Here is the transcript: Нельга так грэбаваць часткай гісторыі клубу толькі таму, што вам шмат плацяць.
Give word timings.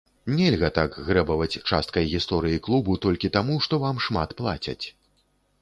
Нельга 0.35 0.69
так 0.77 0.95
грэбаваць 1.09 1.59
часткай 1.69 2.09
гісторыі 2.13 2.63
клубу 2.69 2.97
толькі 3.07 3.33
таму, 3.39 3.61
што 3.67 3.81
вам 3.85 4.03
шмат 4.07 4.29
плацяць. 4.41 4.83